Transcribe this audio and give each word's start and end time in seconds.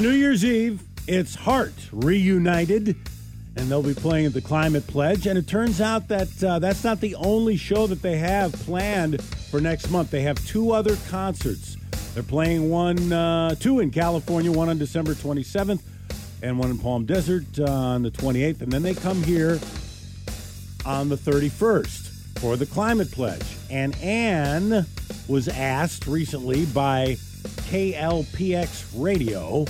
New 0.00 0.10
Year's 0.10 0.44
Eve, 0.44 0.82
it's 1.06 1.34
Heart 1.34 1.74
reunited, 1.92 2.96
and 3.54 3.70
they'll 3.70 3.82
be 3.82 3.94
playing 3.94 4.26
at 4.26 4.32
the 4.32 4.40
Climate 4.40 4.86
Pledge. 4.86 5.26
And 5.26 5.38
it 5.38 5.46
turns 5.46 5.80
out 5.80 6.08
that 6.08 6.42
uh, 6.42 6.58
that's 6.58 6.82
not 6.82 7.00
the 7.00 7.14
only 7.14 7.56
show 7.56 7.86
that 7.86 8.02
they 8.02 8.16
have 8.16 8.52
planned 8.52 9.22
for 9.22 9.60
next 9.60 9.90
month. 9.90 10.10
They 10.10 10.22
have 10.22 10.44
two 10.46 10.72
other 10.72 10.96
concerts. 11.08 11.76
They're 12.12 12.22
playing 12.22 12.70
one, 12.70 13.12
uh, 13.12 13.54
two 13.54 13.80
in 13.80 13.90
California, 13.90 14.50
one 14.50 14.68
on 14.68 14.78
December 14.78 15.14
27th, 15.14 15.82
and 16.42 16.58
one 16.58 16.70
in 16.70 16.78
Palm 16.78 17.04
Desert 17.04 17.44
uh, 17.58 17.64
on 17.64 18.02
the 18.02 18.10
28th. 18.10 18.62
And 18.62 18.72
then 18.72 18.82
they 18.82 18.94
come 18.94 19.22
here 19.22 19.60
on 20.84 21.08
the 21.08 21.16
31st 21.16 22.38
for 22.40 22.56
the 22.56 22.66
Climate 22.66 23.12
Pledge. 23.12 23.46
And 23.70 23.96
Ann 23.98 24.86
was 25.28 25.46
asked 25.46 26.06
recently 26.06 26.64
by 26.66 27.16
KLPX 27.74 28.86
Radio 28.94 29.64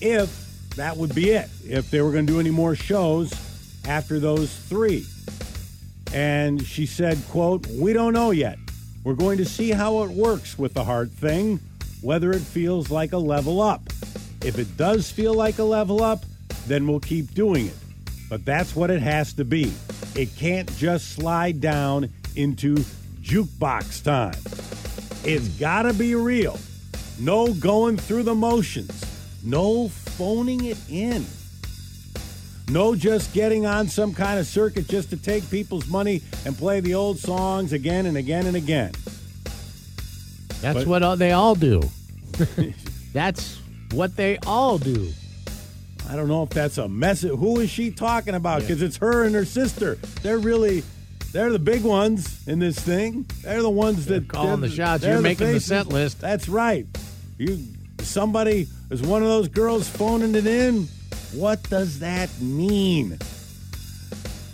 if 0.00 0.68
that 0.74 0.96
would 0.96 1.14
be 1.14 1.30
it, 1.30 1.48
if 1.64 1.88
they 1.88 2.02
were 2.02 2.10
going 2.10 2.26
to 2.26 2.32
do 2.32 2.40
any 2.40 2.50
more 2.50 2.74
shows 2.74 3.32
after 3.86 4.18
those 4.18 4.52
three. 4.52 5.06
And 6.12 6.66
she 6.66 6.84
said, 6.84 7.22
quote, 7.30 7.64
we 7.68 7.92
don't 7.92 8.12
know 8.12 8.32
yet. 8.32 8.58
We're 9.04 9.14
going 9.14 9.38
to 9.38 9.44
see 9.44 9.70
how 9.70 10.02
it 10.02 10.10
works 10.10 10.58
with 10.58 10.74
the 10.74 10.82
heart 10.82 11.12
thing, 11.12 11.60
whether 12.00 12.32
it 12.32 12.40
feels 12.40 12.90
like 12.90 13.12
a 13.12 13.18
level 13.18 13.62
up. 13.62 13.82
If 14.44 14.58
it 14.58 14.76
does 14.76 15.08
feel 15.08 15.32
like 15.32 15.60
a 15.60 15.62
level 15.62 16.02
up, 16.02 16.24
then 16.66 16.88
we'll 16.88 16.98
keep 16.98 17.34
doing 17.34 17.68
it. 17.68 17.76
But 18.28 18.44
that's 18.44 18.74
what 18.74 18.90
it 18.90 19.00
has 19.00 19.32
to 19.34 19.44
be. 19.44 19.72
It 20.16 20.34
can't 20.34 20.68
just 20.76 21.12
slide 21.12 21.60
down 21.60 22.10
into 22.34 22.78
jukebox 23.20 24.02
time. 24.02 24.34
It's 25.24 25.46
got 25.50 25.82
to 25.82 25.92
be 25.92 26.16
real. 26.16 26.58
No 27.18 27.52
going 27.54 27.96
through 27.96 28.24
the 28.24 28.34
motions. 28.34 29.04
No 29.44 29.88
phoning 29.88 30.64
it 30.64 30.78
in. 30.88 31.24
No 32.68 32.94
just 32.94 33.32
getting 33.34 33.66
on 33.66 33.88
some 33.88 34.14
kind 34.14 34.38
of 34.38 34.46
circuit 34.46 34.88
just 34.88 35.10
to 35.10 35.16
take 35.16 35.48
people's 35.50 35.88
money 35.88 36.22
and 36.46 36.56
play 36.56 36.80
the 36.80 36.94
old 36.94 37.18
songs 37.18 37.72
again 37.72 38.06
and 38.06 38.16
again 38.16 38.46
and 38.46 38.56
again. 38.56 38.92
That's 40.60 40.78
But- 40.80 40.86
what 40.86 41.02
all, 41.02 41.16
they 41.16 41.32
all 41.32 41.54
do. 41.54 41.82
That's 43.12 43.58
what 43.92 44.16
they 44.16 44.38
all 44.46 44.78
do. 44.78 45.12
I 46.08 46.16
don't 46.16 46.28
know 46.28 46.42
if 46.42 46.50
that's 46.50 46.78
a 46.78 46.88
message. 46.88 47.30
Who 47.30 47.60
is 47.60 47.70
she 47.70 47.90
talking 47.90 48.34
about? 48.34 48.60
Because 48.62 48.82
it's 48.82 48.96
her 48.98 49.22
and 49.24 49.34
her 49.34 49.44
sister. 49.44 49.94
They're 50.22 50.38
really, 50.38 50.82
they're 51.32 51.50
the 51.50 51.58
big 51.58 51.82
ones 51.84 52.46
in 52.48 52.58
this 52.58 52.78
thing. 52.78 53.24
They're 53.42 53.62
the 53.62 53.70
ones 53.70 54.06
that 54.06 54.28
calling 54.28 54.60
they're 54.60 54.68
the 54.70 54.74
shots. 54.76 55.02
they're 55.02 55.14
You're 55.14 55.22
making 55.22 55.46
the 55.46 55.52
faces. 55.54 55.68
set 55.68 55.86
list. 55.88 56.20
That's 56.20 56.48
right. 56.48 56.86
You, 57.38 57.58
somebody 58.00 58.68
is 58.90 59.02
one 59.02 59.22
of 59.22 59.28
those 59.28 59.48
girls 59.48 59.88
phoning 59.88 60.34
it 60.34 60.46
in. 60.46 60.88
What 61.32 61.62
does 61.70 62.00
that 62.00 62.28
mean? 62.40 63.18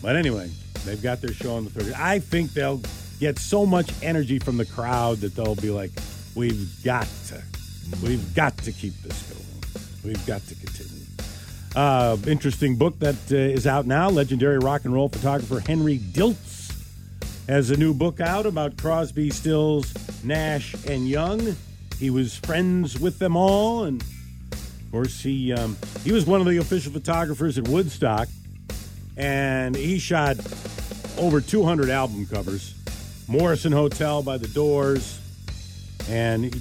But 0.00 0.16
anyway, 0.16 0.50
they've 0.84 1.02
got 1.02 1.20
their 1.20 1.32
show 1.32 1.56
on 1.56 1.64
the 1.64 1.70
30th. 1.70 1.98
I 1.98 2.20
think 2.20 2.52
they'll 2.52 2.80
get 3.18 3.38
so 3.38 3.66
much 3.66 3.90
energy 4.02 4.38
from 4.38 4.56
the 4.56 4.64
crowd 4.64 5.18
that 5.18 5.34
they'll 5.34 5.56
be 5.56 5.70
like, 5.70 5.90
"We've 6.34 6.70
got 6.84 7.08
to, 7.28 7.42
we've 8.02 8.34
got 8.34 8.56
to 8.58 8.72
keep 8.72 8.94
this 9.02 9.22
going. 9.22 9.84
We've 10.04 10.26
got 10.26 10.42
to 10.46 10.54
continue." 10.54 11.04
Uh, 11.74 12.16
interesting 12.26 12.76
book 12.76 12.98
that 13.00 13.16
uh, 13.30 13.36
is 13.36 13.66
out 13.66 13.86
now. 13.86 14.08
Legendary 14.08 14.58
rock 14.58 14.84
and 14.84 14.94
roll 14.94 15.08
photographer 15.08 15.60
Henry 15.60 15.98
Diltz 15.98 16.72
has 17.48 17.70
a 17.70 17.76
new 17.76 17.92
book 17.92 18.20
out 18.20 18.46
about 18.46 18.76
Crosby, 18.76 19.30
Stills, 19.30 19.92
Nash, 20.24 20.74
and 20.86 21.08
Young. 21.08 21.56
He 21.98 22.10
was 22.10 22.36
friends 22.36 22.98
with 22.98 23.18
them 23.18 23.36
all, 23.36 23.84
and 23.84 24.02
of 24.02 24.88
course, 24.92 25.20
he 25.20 25.52
um, 25.52 25.76
he 26.04 26.12
was 26.12 26.26
one 26.26 26.40
of 26.40 26.46
the 26.46 26.58
official 26.58 26.92
photographers 26.92 27.58
at 27.58 27.68
Woodstock, 27.68 28.28
and 29.16 29.74
he 29.74 29.98
shot 29.98 30.36
over 31.18 31.40
200 31.40 31.90
album 31.90 32.26
covers. 32.26 32.74
Morrison 33.26 33.72
Hotel 33.72 34.22
by 34.22 34.38
the 34.38 34.48
Doors, 34.48 35.20
and 36.08 36.44
he, 36.44 36.52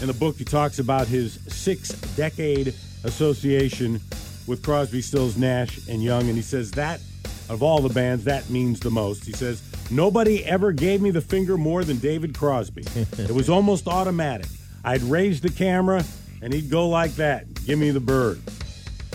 in 0.00 0.06
the 0.06 0.16
book 0.18 0.36
he 0.36 0.44
talks 0.44 0.78
about 0.78 1.06
his 1.06 1.34
six-decade 1.46 2.74
association 3.04 4.00
with 4.46 4.62
Crosby, 4.62 5.02
Stills, 5.02 5.36
Nash, 5.36 5.86
and 5.88 6.02
Young, 6.02 6.22
and 6.22 6.34
he 6.34 6.42
says 6.42 6.72
that 6.72 7.00
of 7.48 7.62
all 7.62 7.80
the 7.80 7.92
bands, 7.92 8.24
that 8.24 8.48
means 8.50 8.80
the 8.80 8.90
most. 8.90 9.24
He 9.24 9.32
says 9.32 9.62
nobody 9.90 10.44
ever 10.44 10.72
gave 10.72 11.00
me 11.00 11.10
the 11.10 11.20
finger 11.20 11.56
more 11.56 11.84
than 11.84 11.98
David 11.98 12.36
Crosby. 12.36 12.84
it 13.18 13.30
was 13.30 13.48
almost 13.48 13.88
automatic. 13.88 14.46
I'd 14.84 15.02
raise 15.02 15.40
the 15.40 15.50
camera, 15.50 16.04
and 16.42 16.52
he'd 16.52 16.70
go 16.70 16.88
like 16.88 17.14
that. 17.16 17.52
Give 17.64 17.78
me 17.78 17.90
the 17.90 18.00
bird. 18.00 18.40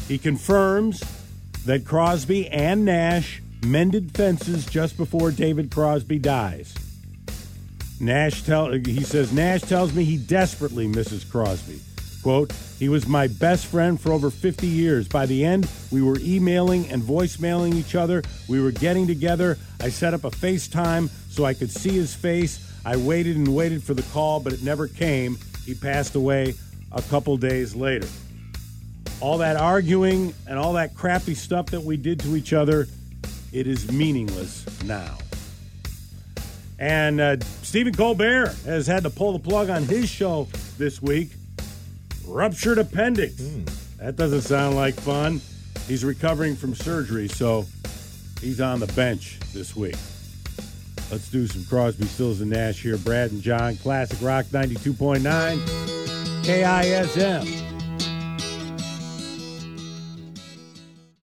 He 0.07 0.17
confirms 0.17 1.01
that 1.65 1.85
Crosby 1.85 2.47
and 2.49 2.85
Nash 2.85 3.41
mended 3.65 4.15
fences 4.15 4.65
just 4.65 4.97
before 4.97 5.31
David 5.31 5.71
Crosby 5.71 6.19
dies. 6.19 6.73
Nash 7.99 8.43
tell 8.43 8.71
he 8.71 9.03
says 9.03 9.31
Nash 9.31 9.61
tells 9.61 9.93
me 9.93 10.03
he 10.03 10.17
desperately 10.17 10.87
misses 10.87 11.23
Crosby. 11.23 11.79
Quote, 12.21 12.53
he 12.79 12.87
was 12.87 13.05
my 13.05 13.27
best 13.27 13.65
friend 13.65 13.99
for 13.99 14.11
over 14.13 14.29
50 14.29 14.65
years. 14.65 15.07
By 15.07 15.25
the 15.25 15.43
end, 15.43 15.69
we 15.91 16.01
were 16.01 16.17
emailing 16.19 16.89
and 16.89 17.03
voicemailing 17.03 17.75
each 17.75 17.95
other. 17.95 18.23
We 18.47 18.61
were 18.61 18.71
getting 18.71 19.07
together. 19.07 19.57
I 19.81 19.89
set 19.89 20.13
up 20.13 20.23
a 20.23 20.31
FaceTime 20.31 21.09
so 21.29 21.43
I 21.43 21.53
could 21.53 21.69
see 21.69 21.91
his 21.91 22.15
face. 22.15 22.65
I 22.85 22.95
waited 22.95 23.35
and 23.35 23.53
waited 23.53 23.83
for 23.83 23.93
the 23.93 24.03
call, 24.13 24.39
but 24.39 24.53
it 24.53 24.63
never 24.63 24.87
came. 24.87 25.37
He 25.65 25.73
passed 25.73 26.15
away 26.15 26.55
a 26.91 27.01
couple 27.03 27.37
days 27.37 27.75
later. 27.75 28.07
All 29.19 29.37
that 29.37 29.55
arguing 29.55 30.33
and 30.47 30.59
all 30.59 30.73
that 30.73 30.95
crappy 30.95 31.33
stuff 31.33 31.67
that 31.67 31.81
we 31.81 31.97
did 31.97 32.19
to 32.21 32.35
each 32.35 32.53
other, 32.53 32.87
it 33.51 33.67
is 33.67 33.91
meaningless 33.91 34.65
now. 34.83 35.17
And 36.79 37.21
uh, 37.21 37.37
Stephen 37.61 37.93
Colbert 37.93 38.53
has 38.65 38.87
had 38.87 39.03
to 39.03 39.09
pull 39.09 39.31
the 39.31 39.39
plug 39.39 39.69
on 39.69 39.83
his 39.83 40.09
show 40.09 40.47
this 40.77 41.01
week. 41.01 41.29
Ruptured 42.25 42.77
appendix. 42.77 43.35
That 43.99 44.17
doesn't 44.17 44.41
sound 44.41 44.75
like 44.75 44.95
fun. 44.95 45.39
He's 45.87 46.03
recovering 46.03 46.55
from 46.55 46.75
surgery, 46.75 47.27
so 47.27 47.65
he's 48.41 48.59
on 48.59 48.79
the 48.79 48.87
bench 48.87 49.39
this 49.53 49.75
week. 49.75 49.95
Let's 51.11 51.29
do 51.29 51.45
some 51.47 51.63
Crosby, 51.65 52.05
Stills, 52.05 52.41
and 52.41 52.49
Nash 52.51 52.81
here. 52.81 52.97
Brad 52.97 53.31
and 53.31 53.41
John, 53.41 53.75
Classic 53.77 54.19
Rock 54.21 54.45
92.9, 54.47 55.23
KISM. 56.43 57.72